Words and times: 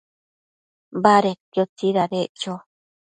Badedquio 1.03 1.63
tsidadeccho 1.75 2.53